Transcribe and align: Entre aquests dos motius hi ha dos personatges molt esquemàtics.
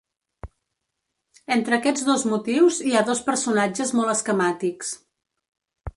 Entre 1.57 1.77
aquests 1.77 2.07
dos 2.09 2.25
motius 2.31 2.79
hi 2.87 2.95
ha 3.01 3.05
dos 3.13 3.23
personatges 3.29 3.95
molt 4.01 4.15
esquemàtics. 4.15 4.95